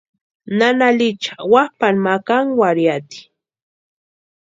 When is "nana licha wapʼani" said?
0.57-1.99